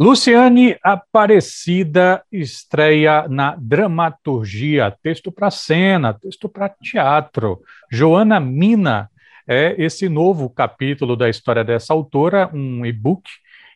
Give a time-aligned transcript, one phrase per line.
[0.00, 7.60] Luciane Aparecida estreia na dramaturgia, texto para cena, texto para teatro.
[7.90, 9.10] Joana Mina
[9.44, 13.28] é esse novo capítulo da história dessa autora, um e-book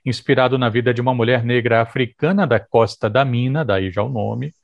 [0.06, 4.09] inspirado na vida de uma mulher negra africana da Costa da Mina, daí já o
[4.09, 4.54] nome,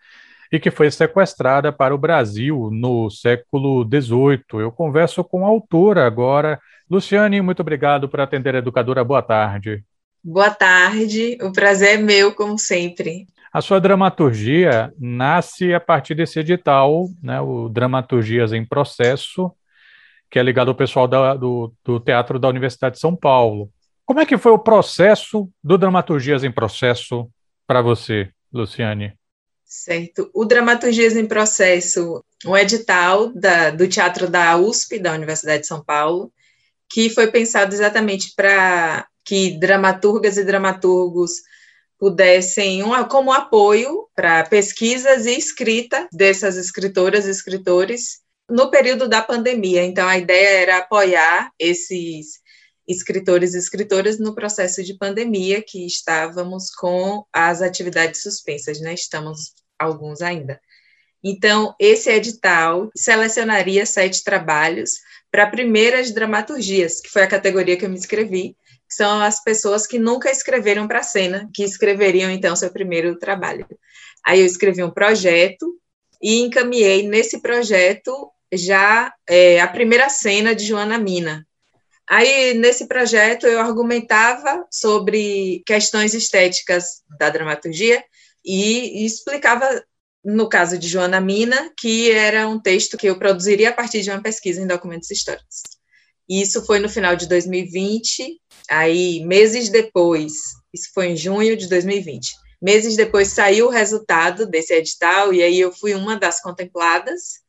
[0.52, 4.62] e que foi sequestrada para o Brasil no século XVIII.
[4.62, 6.60] Eu converso com a autora agora.
[6.88, 9.02] Luciane, muito obrigado por atender a educadora.
[9.02, 9.82] Boa tarde.
[10.22, 13.26] Boa tarde, o prazer é meu, como sempre.
[13.52, 19.50] A sua dramaturgia nasce a partir desse edital, né, o Dramaturgias em Processo,
[20.30, 23.70] que é ligado ao pessoal da, do, do Teatro da Universidade de São Paulo.
[24.04, 27.30] Como é que foi o processo do Dramaturgias em Processo
[27.66, 29.14] para você, Luciane?
[29.64, 30.30] Certo.
[30.34, 35.84] O Dramaturgias em Processo, um edital da, do Teatro da USP, da Universidade de São
[35.84, 36.32] Paulo,
[36.90, 41.42] que foi pensado exatamente para que dramaturgas e dramaturgos
[41.98, 49.20] pudessem, um, como apoio para pesquisas e escrita dessas escritoras e escritores no período da
[49.20, 49.84] pandemia.
[49.84, 52.40] Então, a ideia era apoiar esses
[52.88, 58.94] escritores e escritoras no processo de pandemia que estávamos com as atividades suspensas, né?
[58.94, 60.58] Estamos alguns ainda.
[61.22, 64.92] Então, esse edital selecionaria sete trabalhos
[65.30, 68.56] para primeiras dramaturgias, que foi a categoria que eu me inscrevi,
[68.88, 73.66] são as pessoas que nunca escreveram para a cena, que escreveriam então seu primeiro trabalho.
[74.24, 75.66] Aí eu escrevi um projeto
[76.22, 81.46] e encaminhei nesse projeto já é, a primeira cena de Joana Mina.
[82.08, 88.02] Aí nesse projeto eu argumentava sobre questões estéticas da dramaturgia
[88.44, 89.84] e, explicava
[90.24, 94.10] no caso de Joana Mina, que era um texto que eu produziria a partir de
[94.10, 95.62] uma pesquisa em documentos históricos.
[96.28, 100.32] Isso foi no final de 2020, aí meses depois,
[100.72, 102.34] isso foi em junho de 2020.
[102.60, 107.40] Meses depois saiu o resultado desse edital e aí eu fui uma das contempladas.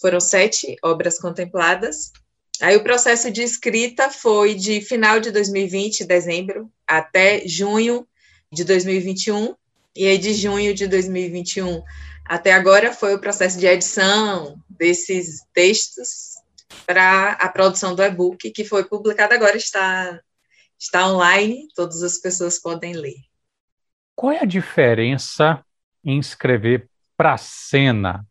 [0.00, 2.12] Foram sete obras contempladas.
[2.60, 8.06] Aí o processo de escrita foi de final de 2020, dezembro, até junho
[8.52, 9.54] de 2021.
[9.96, 11.82] E aí de junho de 2021
[12.24, 16.31] até agora foi o processo de edição desses textos
[16.86, 20.20] para a produção do e-book, que foi publicado agora, está,
[20.78, 23.16] está online, todas as pessoas podem ler.
[24.14, 25.64] Qual é a diferença
[26.04, 28.26] em escrever para cena?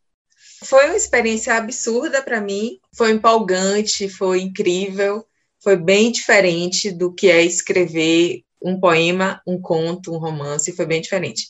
[0.64, 5.26] Foi uma experiência absurda para mim, foi empolgante, foi incrível,
[5.60, 11.02] foi bem diferente do que é escrever um poema, um conto, um romance, foi bem
[11.02, 11.50] diferente.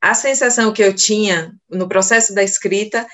[0.00, 3.06] A sensação que eu tinha no processo da escrita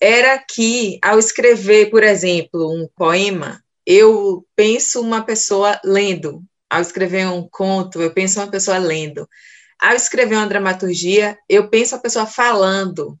[0.00, 6.42] era que, ao escrever, por exemplo, um poema, eu penso uma pessoa lendo.
[6.70, 9.28] Ao escrever um conto, eu penso uma pessoa lendo.
[9.80, 13.18] Ao escrever uma dramaturgia, eu penso a pessoa falando.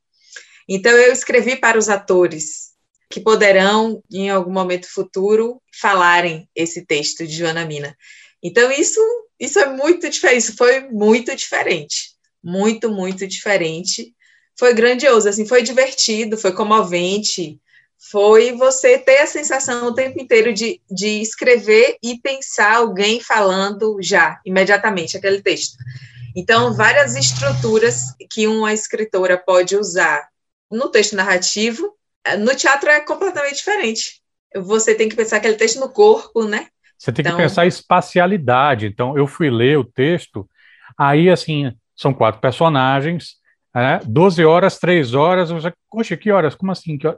[0.68, 2.72] Então, eu escrevi para os atores,
[3.10, 7.96] que poderão, em algum momento futuro, falarem esse texto de Joana Mina.
[8.42, 9.00] Então, isso,
[9.40, 12.16] isso é muito diferente, isso foi muito diferente.
[12.42, 14.14] Muito, muito diferente
[14.58, 17.60] foi grandioso, assim, foi divertido, foi comovente,
[18.10, 23.98] foi você ter a sensação o tempo inteiro de, de escrever e pensar alguém falando
[24.00, 25.76] já, imediatamente, aquele texto.
[26.36, 30.28] Então, várias estruturas que uma escritora pode usar
[30.70, 34.20] no texto narrativo, eh, no teatro é completamente diferente.
[34.54, 36.68] Você tem que pensar aquele texto no corpo, né?
[36.96, 37.36] Você tem então...
[37.36, 38.86] que pensar espacialidade.
[38.86, 40.48] Então, eu fui ler o texto,
[40.96, 43.38] aí, assim, são quatro personagens,
[43.80, 46.54] é, 12 horas, 3 horas, você, poxa, que horas?
[46.54, 46.96] Como assim?
[46.96, 47.08] Que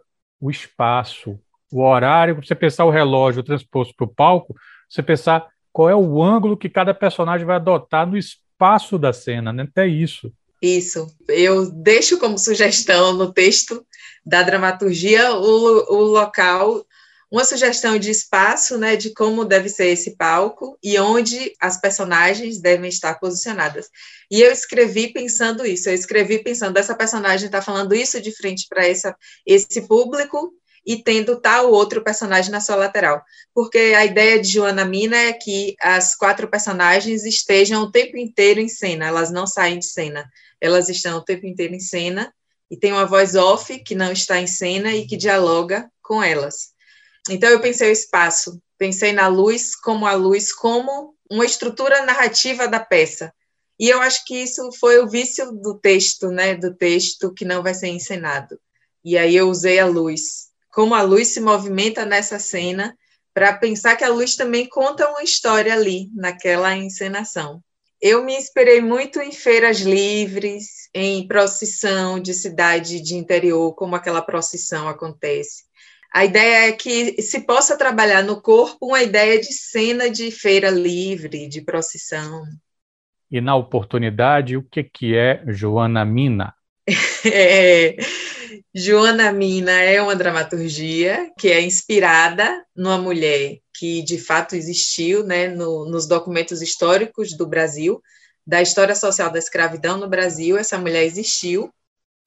[0.41, 1.39] O espaço,
[1.73, 4.55] o horário, você pensar o relógio transposto para o palco,
[4.89, 9.53] você pensar qual é o ângulo que cada personagem vai adotar no espaço da cena,
[9.53, 9.63] né?
[9.63, 10.33] Até isso.
[10.61, 11.07] Isso.
[11.29, 13.87] Eu deixo como sugestão no texto
[14.25, 16.85] da dramaturgia o, o local
[17.31, 22.61] uma sugestão de espaço, né, de como deve ser esse palco e onde as personagens
[22.61, 23.89] devem estar posicionadas.
[24.31, 28.67] E eu escrevi pensando isso, eu escrevi pensando, essa personagem está falando isso de frente
[28.69, 28.83] para
[29.47, 30.53] esse público
[30.85, 33.23] e tendo tal outro personagem na sua lateral.
[33.55, 38.61] Porque a ideia de Joana Mina é que as quatro personagens estejam o tempo inteiro
[38.61, 40.29] em cena, elas não saem de cena,
[40.61, 42.33] elas estão o tempo inteiro em cena,
[42.71, 46.71] e tem uma voz off que não está em cena e que dialoga com elas.
[47.29, 52.67] Então eu pensei o espaço, pensei na luz como a luz como uma estrutura narrativa
[52.67, 53.33] da peça.
[53.79, 57.63] E eu acho que isso foi o vício do texto, né, do texto que não
[57.63, 58.59] vai ser encenado.
[59.05, 62.97] E aí eu usei a luz, como a luz se movimenta nessa cena,
[63.33, 67.63] para pensar que a luz também conta uma história ali, naquela encenação.
[68.03, 74.23] eu me inspirei muito em feiras livres, em procissão de cidade de interior, como aquela
[74.23, 75.65] procissão acontece.
[76.13, 80.69] A ideia é que se possa trabalhar no corpo uma ideia de cena de feira
[80.69, 82.45] livre, de procissão.
[83.31, 86.55] E na oportunidade, o que, que é Joana Mina?
[87.23, 87.97] É,
[88.75, 95.49] Joana Mina é uma dramaturgia que é inspirada numa mulher que de fato existiu né,
[95.49, 98.03] no, nos documentos históricos do Brasil,
[98.47, 100.59] da história social da escravidão no Brasil.
[100.59, 101.73] Essa mulher existiu,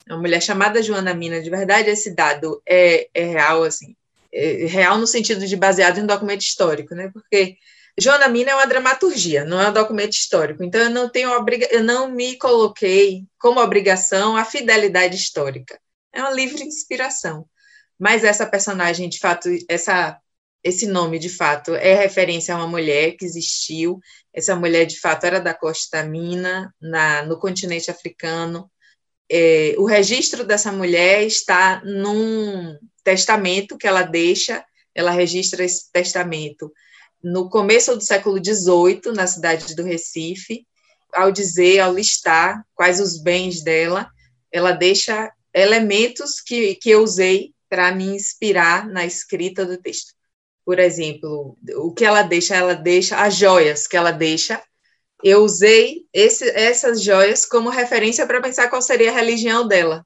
[0.07, 3.95] uma mulher chamada Joana Mina, de verdade, esse dado é, é real, assim,
[4.31, 7.09] é real no sentido de baseado em documento histórico, né?
[7.13, 7.57] Porque
[7.97, 10.63] Joana Mina é uma dramaturgia, não é um documento histórico.
[10.63, 15.79] Então eu não tenho obriga eu não me coloquei como obrigação a fidelidade histórica.
[16.11, 17.47] É uma livre inspiração.
[17.99, 20.19] Mas essa personagem, de fato, essa
[20.63, 23.99] esse nome, de fato, é referência a uma mulher que existiu.
[24.33, 28.71] Essa mulher, de fato, era da Costa Mina, na, no continente africano.
[29.35, 34.63] É, o registro dessa mulher está num testamento que ela deixa,
[34.93, 36.71] ela registra esse testamento
[37.23, 40.67] no começo do século XVIII, na cidade do Recife,
[41.13, 44.09] ao dizer, ao listar quais os bens dela,
[44.51, 50.13] ela deixa elementos que, que eu usei para me inspirar na escrita do texto.
[50.65, 54.61] Por exemplo, o que ela deixa, ela deixa as joias que ela deixa.
[55.23, 60.05] Eu usei esse, essas joias como referência para pensar qual seria a religião dela.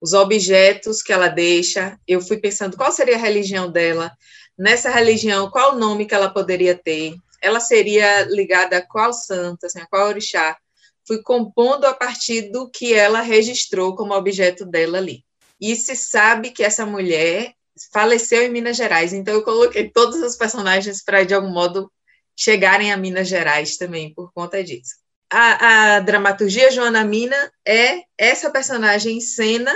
[0.00, 4.12] Os objetos que ela deixa, eu fui pensando qual seria a religião dela,
[4.56, 7.16] nessa religião, qual o nome que ela poderia ter?
[7.42, 10.56] Ela seria ligada a qual santa, assim, a qual orixá?
[11.04, 15.24] Fui compondo a partir do que ela registrou como objeto dela ali.
[15.60, 17.52] E se sabe que essa mulher
[17.92, 21.90] faleceu em Minas Gerais, então eu coloquei todos os personagens para, de algum modo,
[22.36, 24.96] chegarem a Minas Gerais também, por conta disso.
[25.32, 27.36] A, a dramaturgia Joana Mina
[27.66, 29.72] é essa personagem em cena,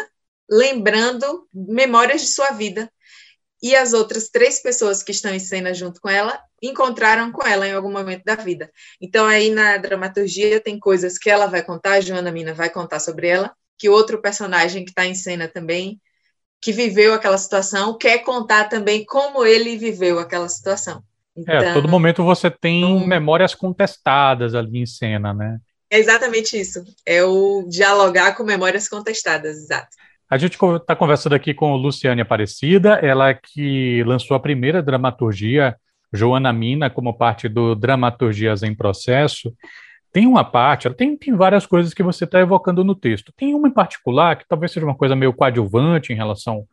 [0.48, 2.90] lembrando memórias de sua vida,
[3.62, 7.66] e as outras três pessoas que estão em cena junto com ela encontraram com ela
[7.66, 8.70] em algum momento da vida.
[9.00, 13.00] Então, aí na dramaturgia tem coisas que ela vai contar, a Joana Mina vai contar
[13.00, 16.00] sobre ela, que outro personagem que está em cena também,
[16.60, 21.02] que viveu aquela situação, quer contar também como ele viveu aquela situação.
[21.40, 23.06] Então, é, a todo então, momento você tem um...
[23.06, 25.58] memórias contestadas ali em cena, né?
[25.90, 26.84] É exatamente isso.
[27.04, 29.88] É o dialogar com memórias contestadas, exato.
[30.30, 35.76] A gente está conversando aqui com Luciane Aparecida, ela que lançou a primeira dramaturgia,
[36.12, 39.52] Joana Mina, como parte do Dramaturgias em Processo.
[40.12, 43.32] Tem uma parte, tem, tem várias coisas que você está evocando no texto.
[43.36, 46.64] Tem uma em particular que talvez seja uma coisa meio coadjuvante em relação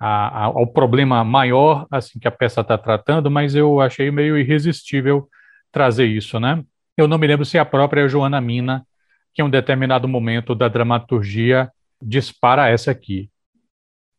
[0.00, 4.38] a, a, ao problema maior assim que a peça está tratando, mas eu achei meio
[4.38, 5.28] irresistível
[5.70, 6.64] trazer isso, né?
[6.96, 8.86] Eu não me lembro se a própria Joana Mina,
[9.34, 11.70] que em um determinado momento da dramaturgia
[12.00, 13.30] dispara essa aqui.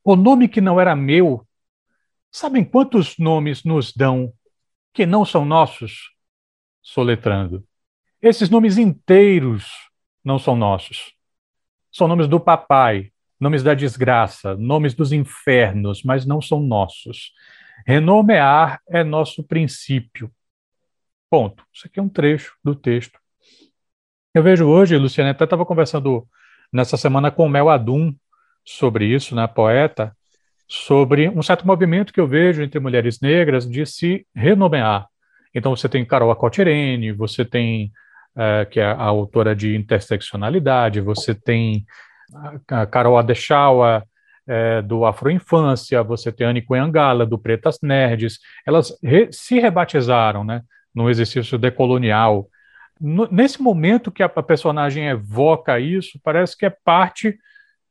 [0.04, 1.46] O nome que não era meu,
[2.32, 4.32] sabem quantos nomes nos dão
[4.94, 6.12] que não são nossos?
[6.82, 7.64] Soletrando.
[8.22, 9.72] Esses nomes inteiros
[10.24, 11.14] não são nossos.
[11.92, 17.34] São nomes do papai, nomes da desgraça, nomes dos infernos, mas não são nossos.
[17.88, 20.32] Renomear é nosso princípio.
[21.28, 21.64] Ponto.
[21.74, 23.20] Isso aqui é um trecho do texto.
[24.32, 26.28] Eu vejo hoje, Luciana, até estava conversando
[26.72, 28.14] nessa semana com o Mel Adum
[28.64, 30.16] sobre isso, né, poeta,
[30.68, 35.08] sobre um certo movimento que eu vejo entre mulheres negras de se renomear.
[35.54, 37.92] Então você tem Carol Acotirene, você tem,
[38.38, 41.86] é, que é a autora de Interseccionalidade, você tem
[42.68, 44.04] a Carol Adechawa,
[44.48, 50.62] é, do Afroinfância, você tem Anne Coyangala, do Pretas Nerds, elas re se rebatizaram, né,
[50.94, 52.50] no exercício decolonial,
[53.32, 57.38] nesse momento que a, personagem evoca isso, parece que é parte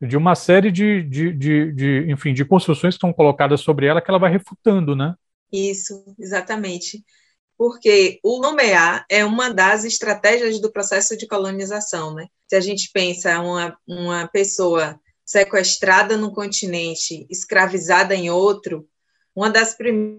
[0.01, 4.01] de uma série de, de, de, de, enfim, de construções que estão colocadas sobre ela
[4.01, 5.15] que ela vai refutando, né?
[5.53, 7.05] Isso, exatamente.
[7.61, 12.27] Porque o nomear é uma das estratégias do processo de colonização, né?
[12.49, 18.89] Se a gente pensa uma, uma pessoa sequestrada num continente, escravizada em outro,
[19.37, 20.15] uma das primeiras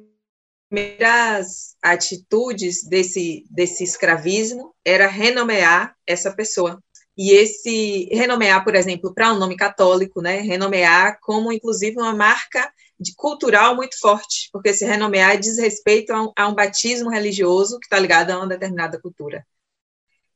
[1.81, 6.79] atitudes desse, desse escravismo era renomear essa pessoa.
[7.17, 12.71] E esse renomear, por exemplo, para um nome católico, né, renomear como inclusive uma marca
[13.01, 17.79] de cultural muito forte, porque esse renomear diz respeito a um, a um batismo religioso
[17.79, 19.43] que está ligado a uma determinada cultura.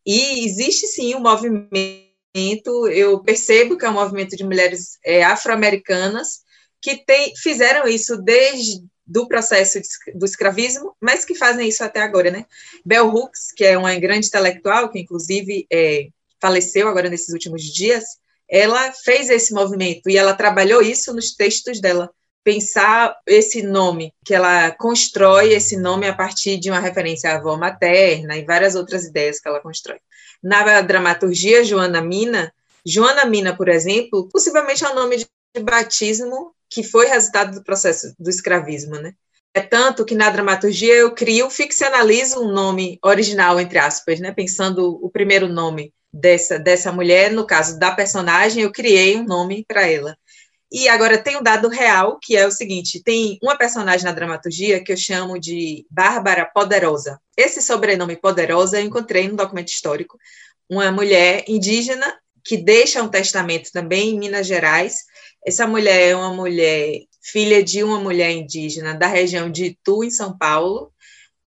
[0.04, 6.44] E existe sim um movimento, eu percebo que é um movimento de mulheres é, afro-americanas
[6.82, 9.80] que tem, fizeram isso desde do processo
[10.16, 12.46] do escravismo, mas que fazem isso até agora, né?
[12.84, 16.08] Bell Hooks, que é uma grande intelectual, que inclusive é,
[16.42, 18.04] faleceu agora nesses últimos dias,
[18.50, 22.12] ela fez esse movimento e ela trabalhou isso nos textos dela.
[22.46, 27.58] Pensar esse nome, que ela constrói esse nome a partir de uma referência à avó
[27.58, 29.98] materna e várias outras ideias que ela constrói.
[30.44, 32.54] Na dramaturgia, Joana Mina,
[32.86, 38.14] Joana Mina, por exemplo, possivelmente é um nome de batismo que foi resultado do processo
[38.20, 39.14] do escravismo, né?
[39.52, 44.32] É tanto que na dramaturgia eu crio, ficcionalizo um nome original, entre aspas, né?
[44.32, 49.66] Pensando o primeiro nome dessa, dessa mulher, no caso da personagem, eu criei um nome
[49.68, 50.16] para ela.
[50.72, 54.84] E agora tem um dado real, que é o seguinte: tem uma personagem na dramaturgia
[54.84, 57.20] que eu chamo de Bárbara Poderosa.
[57.38, 60.18] Esse sobrenome Poderosa eu encontrei no documento histórico.
[60.70, 65.04] Uma mulher indígena que deixa um testamento também em Minas Gerais.
[65.46, 70.12] Essa mulher é uma mulher, filha de uma mulher indígena da região de Itu, em
[70.12, 70.92] São Paulo,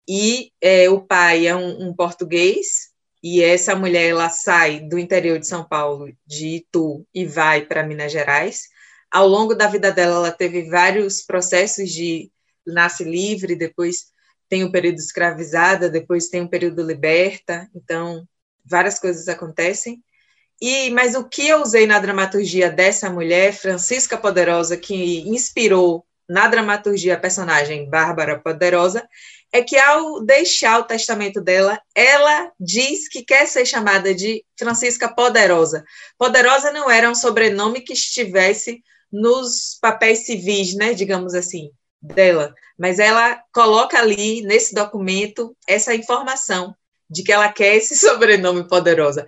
[0.09, 2.91] e é, o pai é um, um, português,
[3.23, 7.83] e essa mulher ela sai do interior de São Paulo, de Itu, e vai para
[7.83, 8.69] Minas Gerais.
[9.15, 12.33] Ao longo da vida dela, ela teve vários processos de
[12.67, 14.07] nasce livre, depois
[14.49, 18.27] tem um período escravizada, depois tem um período liberta, então
[18.65, 20.03] várias coisas acontecem.
[20.61, 26.49] E, mas o que eu usei na dramaturgia dessa mulher, Francisca Poderosa, que inspirou na
[26.49, 29.09] dramaturgia a personagem Bárbara Poderosa,
[29.53, 35.09] é que ao deixar o testamento dela, ela diz que quer ser chamada de Francisca
[35.09, 35.85] Poderosa.
[36.19, 38.83] Poderosa não era um sobrenome que estivesse
[39.15, 41.71] nos papéis civis, né, digamos assim,
[42.03, 46.75] dela, mas ela coloca ali nesse documento essa informação
[47.09, 49.27] de que ela quer esse sobrenome Poderosa.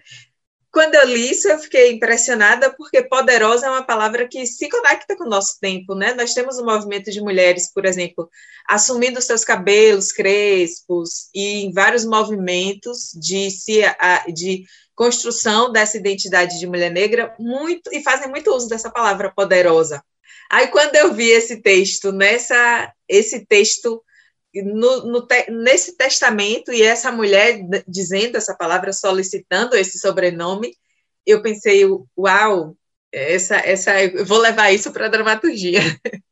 [0.72, 5.16] Quando eu li isso, eu fiquei impressionada, porque poderosa é uma palavra que se conecta
[5.16, 6.12] com o nosso tempo, né?
[6.14, 8.28] Nós temos um movimento de mulheres, por exemplo,
[8.68, 13.80] assumindo seus cabelos crespos e em vários movimentos de, se,
[14.34, 20.02] de construção dessa identidade de mulher negra, muito e fazem muito uso dessa palavra poderosa.
[20.50, 24.02] Aí, quando eu vi esse texto, nessa, esse texto
[24.62, 30.74] no, no te, nesse testamento e essa mulher dizendo essa palavra, solicitando esse sobrenome,
[31.24, 31.84] eu pensei,
[32.16, 32.76] uau,
[33.12, 35.80] essa, essa, eu vou levar isso para a dramaturgia.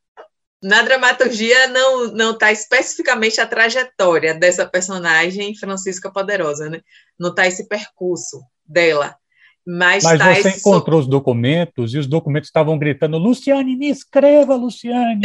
[0.63, 6.81] Na dramaturgia não não está especificamente a trajetória dessa personagem Francisca Poderosa, né?
[7.19, 9.15] Não está esse percurso dela.
[9.67, 14.55] Mas, Mas tá você encontrou os documentos e os documentos estavam gritando: Luciane, me escreva,
[14.55, 15.23] Luciane,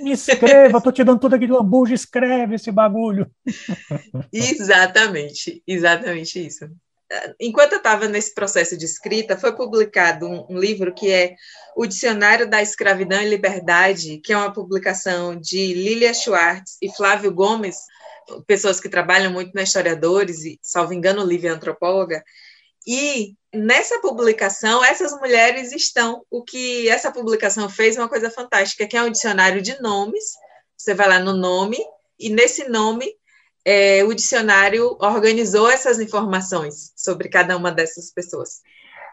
[0.00, 3.30] me escreva, estou te dando tudo aqui de lambuja, escreve esse bagulho.
[4.32, 6.68] exatamente, exatamente isso.
[7.40, 11.36] Enquanto eu estava nesse processo de escrita, foi publicado um, um, livro que é
[11.76, 17.32] O Dicionário da Escravidão e Liberdade, que é uma publicação de Lilia Schwartz e Flávio
[17.32, 17.76] Gomes,
[18.44, 22.24] pessoas que trabalham muito na historiadores, e, salvo engano, Lívia é antropóloga,
[22.86, 26.22] e nessa publicação, essas mulheres estão.
[26.30, 30.24] O que essa publicação fez é uma coisa fantástica, que é um dicionário de nomes.
[30.76, 31.78] Você vai lá no nome,
[32.18, 33.06] e nesse nome,
[33.64, 38.60] é, o dicionário organizou essas informações sobre cada uma dessas pessoas.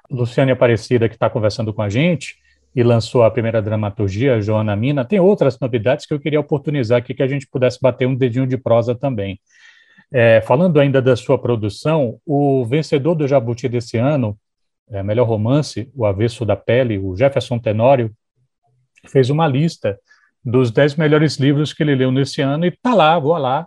[0.09, 2.37] Luciane Aparecida, que está conversando com a gente
[2.75, 7.13] e lançou a primeira dramaturgia, Joana Mina, tem outras novidades que eu queria oportunizar aqui
[7.13, 9.39] que a gente pudesse bater um dedinho de prosa também.
[10.15, 14.37] É, falando ainda da sua produção, o vencedor do Jabuti desse ano,
[14.87, 18.13] é, melhor romance, O Avesso da Pele, o Jefferson Tenório,
[19.07, 19.99] fez uma lista
[20.45, 23.65] dos dez melhores livros que ele leu nesse ano e tá lá, vou lá,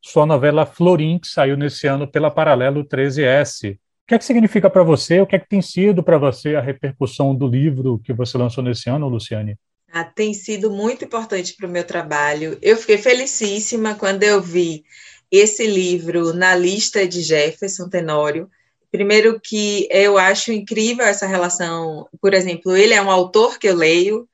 [0.00, 3.74] sua novela Florim, que saiu nesse ano pela Paralelo 13S.
[3.74, 5.20] O que é que significa para você?
[5.20, 8.62] O que é que tem sido para você a repercussão do livro que você lançou
[8.62, 9.56] nesse ano, Luciane?
[9.92, 12.56] Ah, tem sido muito importante para o meu trabalho.
[12.62, 14.84] Eu fiquei felicíssima quando eu vi
[15.30, 18.50] esse livro na lista de Jefferson Tenório.
[18.90, 23.74] Primeiro que eu acho incrível essa relação, por exemplo, ele é um autor que eu
[23.74, 24.28] leio,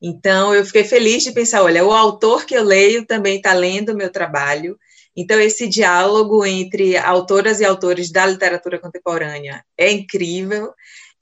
[0.00, 3.90] então eu fiquei feliz de pensar, olha, o autor que eu leio também está lendo
[3.90, 4.78] o meu trabalho.
[5.14, 10.72] Então esse diálogo entre autoras e autores da literatura contemporânea é incrível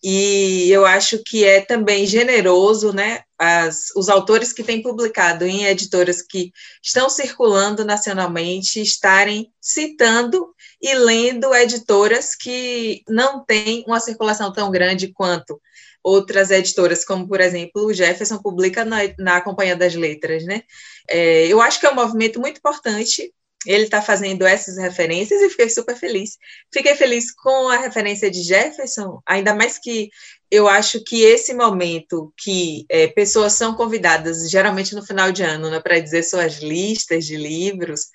[0.02, 5.64] e eu acho que é também generoso, né, as, os autores que têm publicado em
[5.64, 14.52] editoras que estão circulando nacionalmente estarem citando e lendo editoras que não têm uma circulação
[14.52, 15.60] tão grande quanto
[16.02, 20.62] outras editoras, como, por exemplo, o Jefferson publica na, na Companhia das Letras, né?
[21.10, 23.32] É, eu acho que é um movimento muito importante
[23.66, 26.38] ele está fazendo essas referências e fiquei super feliz.
[26.72, 30.08] Fiquei feliz com a referência de Jefferson, ainda mais que
[30.50, 35.68] eu acho que esse momento que é, pessoas são convidadas, geralmente no final de ano,
[35.68, 38.06] né, para dizer suas listas de livros,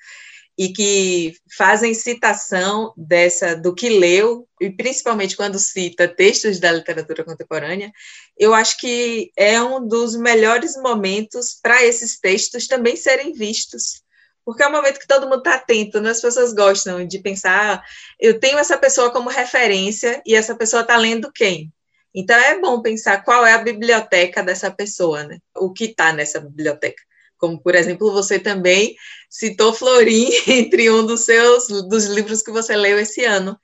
[0.57, 7.23] e que fazem citação dessa do que leu, e principalmente quando cita textos da literatura
[7.23, 7.91] contemporânea,
[8.37, 14.03] eu acho que é um dos melhores momentos para esses textos também serem vistos.
[14.45, 16.09] Porque é um momento que todo mundo está atento, né?
[16.09, 17.83] as pessoas gostam de pensar, ah,
[18.19, 21.71] eu tenho essa pessoa como referência e essa pessoa está lendo quem?
[22.13, 25.37] Então é bom pensar qual é a biblioteca dessa pessoa, né?
[25.55, 27.01] O que está nessa biblioteca
[27.41, 28.95] como por exemplo você também
[29.27, 33.59] citou Florim entre um dos seus dos livros que você leu esse ano.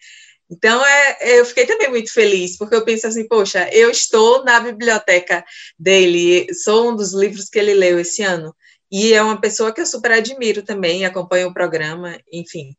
[0.49, 4.59] Então é, eu fiquei também muito feliz porque eu penso assim, poxa, eu estou na
[4.59, 5.45] biblioteca
[5.77, 8.55] dele, sou um dos livros que ele leu esse ano
[8.91, 12.75] e é uma pessoa que eu super admiro também, acompanho o programa, enfim.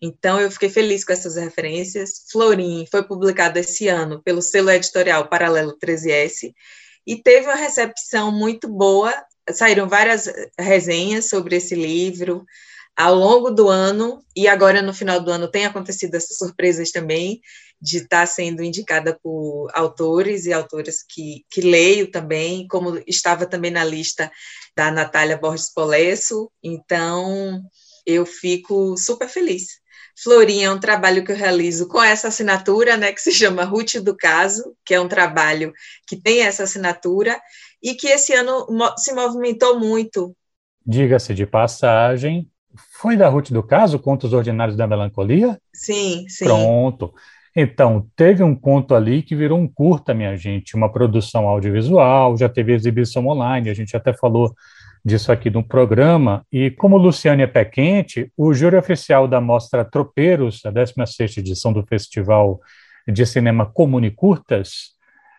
[0.00, 2.24] Então eu fiquei feliz com essas referências.
[2.30, 6.52] Florim foi publicado esse ano pelo selo editorial Paralelo 13S
[7.06, 9.12] e teve uma recepção muito boa
[9.52, 12.44] saíram várias resenhas sobre esse livro
[12.96, 17.40] ao longo do ano, e agora no final do ano tem acontecido essas surpresas também,
[17.80, 23.70] de estar sendo indicada por autores e autoras que, que leio também, como estava também
[23.70, 24.30] na lista
[24.76, 27.62] da Natália Borges Polesso, então
[28.04, 29.80] eu fico super feliz.
[30.20, 33.96] Florinha é um trabalho que eu realizo com essa assinatura, né, que se chama Ruth
[34.02, 35.72] do Caso, que é um trabalho
[36.06, 37.38] que tem essa assinatura,
[37.82, 38.66] e que esse ano
[38.96, 40.34] se movimentou muito.
[40.84, 42.50] Diga-se de passagem,
[42.92, 45.60] foi da Ruth do Caso, Contos Ordinários da Melancolia?
[45.72, 46.44] Sim, sim.
[46.44, 47.14] Pronto.
[47.56, 52.48] Então, teve um conto ali que virou um curta, minha gente, uma produção audiovisual, já
[52.48, 54.54] teve exibição online, a gente até falou
[55.04, 59.84] disso aqui no programa, e como Luciane é pé quente, o júri oficial da Mostra
[59.84, 62.60] Tropeiros, a 16ª edição do Festival
[63.06, 64.96] de Cinema Comune Curtas,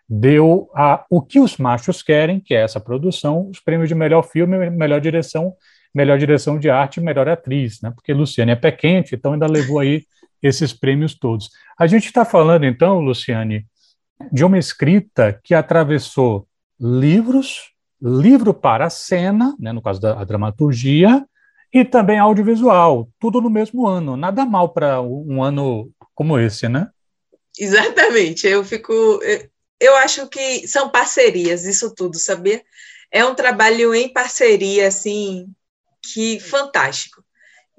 [0.08, 4.22] deu a O que os machos querem, que é essa produção, os prêmios de melhor
[4.22, 5.54] filme, melhor direção,
[5.94, 7.92] melhor direção de arte e melhor atriz, né?
[7.94, 10.02] Porque Luciane é pé quente, então ainda levou aí
[10.42, 11.50] esses prêmios todos.
[11.78, 13.66] A gente está falando então, Luciane,
[14.32, 16.46] de uma escrita que atravessou
[16.78, 21.24] livros, livro para cena, né, no caso da dramaturgia,
[21.72, 24.16] e também audiovisual, tudo no mesmo ano.
[24.16, 26.88] Nada mal para um ano como esse, né?
[27.58, 28.46] Exatamente.
[28.46, 29.20] Eu fico
[29.80, 32.62] eu acho que são parcerias, isso tudo, sabia?
[33.10, 35.48] É um trabalho em parceria, assim,
[36.12, 37.24] que fantástico.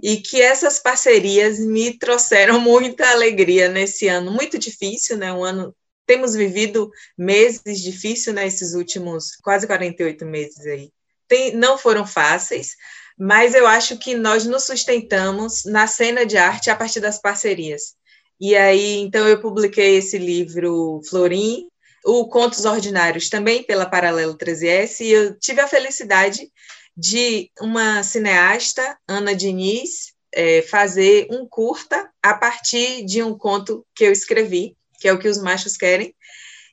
[0.01, 5.31] E que essas parcerias me trouxeram muita alegria nesse ano, muito difícil, né?
[5.31, 5.75] Um ano.
[6.05, 8.45] Temos vivido meses difíceis, né?
[8.45, 10.91] Esses últimos quase 48 meses aí.
[11.27, 12.75] Tem, não foram fáceis,
[13.17, 17.95] mas eu acho que nós nos sustentamos na cena de arte a partir das parcerias.
[18.39, 21.67] E aí, então, eu publiquei esse livro Florim,
[22.03, 26.51] o Contos Ordinários também pela Paralelo 13S, e eu tive a felicidade
[26.95, 34.05] de uma cineasta, Ana Diniz, é, fazer um curta a partir de um conto que
[34.05, 36.15] eu escrevi, que é o que os machos querem.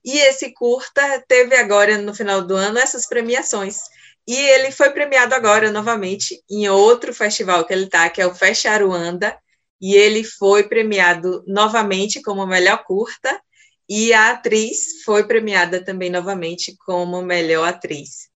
[0.05, 3.79] E esse curta teve agora, no final do ano, essas premiações.
[4.27, 8.35] E ele foi premiado agora, novamente, em outro festival que ele está, que é o
[8.35, 9.37] Fest Aruanda,
[9.81, 13.41] e ele foi premiado novamente como melhor curta,
[13.89, 18.29] e a atriz foi premiada também novamente como melhor atriz.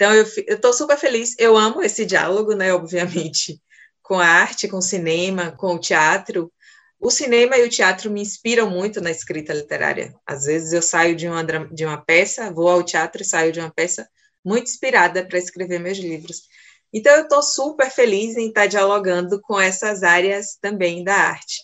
[0.00, 1.34] Então, eu estou super feliz.
[1.38, 3.60] Eu amo esse diálogo, né, obviamente,
[4.00, 6.50] com a arte, com o cinema, com o teatro.
[6.98, 10.14] O cinema e o teatro me inspiram muito na escrita literária.
[10.26, 13.60] Às vezes eu saio de uma, de uma peça, vou ao teatro e saio de
[13.60, 14.08] uma peça
[14.42, 16.44] muito inspirada para escrever meus livros.
[16.90, 21.62] Então, eu estou super feliz em estar dialogando com essas áreas também da arte.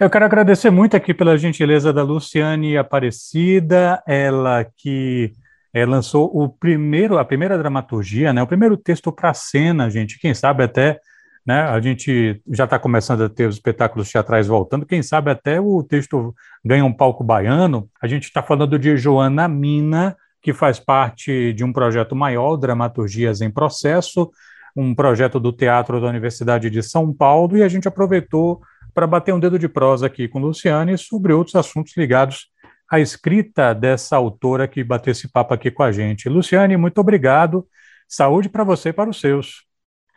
[0.00, 5.34] Eu quero agradecer muito aqui pela gentileza da Luciane Aparecida, ela que
[5.76, 10.18] é, lançou o primeiro, a primeira dramaturgia, né, o primeiro texto para cena, gente.
[10.18, 10.98] Quem sabe até,
[11.46, 14.86] né, a gente já está começando a ter os espetáculos teatrais voltando.
[14.86, 16.34] Quem sabe até o texto
[16.64, 17.90] ganha um palco baiano.
[18.00, 23.42] A gente está falando de Joana Mina, que faz parte de um projeto maior, Dramaturgias
[23.42, 24.30] em Processo,
[24.74, 28.62] um projeto do Teatro da Universidade de São Paulo, e a gente aproveitou
[28.94, 32.46] para bater um dedo de prosa aqui com Luciane sobre outros assuntos ligados
[32.88, 36.28] à escrita dessa autora que bateu esse papo aqui com a gente.
[36.28, 37.66] Luciane, muito obrigado.
[38.08, 39.64] Saúde para você e para os seus.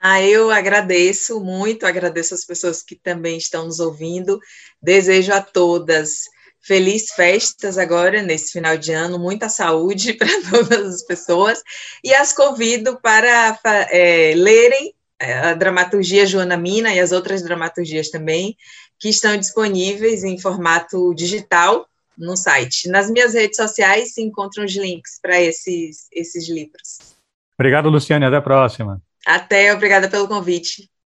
[0.01, 4.39] Ah, eu agradeço muito, agradeço as pessoas que também estão nos ouvindo.
[4.82, 6.23] Desejo a todas
[6.62, 11.62] feliz festas agora, nesse final de ano, muita saúde para todas as pessoas,
[12.03, 13.58] e as convido para
[13.91, 18.55] é, lerem a dramaturgia Joana Mina e as outras dramaturgias também,
[18.97, 21.86] que estão disponíveis em formato digital
[22.19, 22.89] no site.
[22.89, 26.99] Nas minhas redes sociais se encontram os links para esses, esses livros.
[27.58, 28.25] Obrigado, Luciane.
[28.25, 29.01] Até a próxima.
[29.25, 30.89] Até, obrigada pelo convite.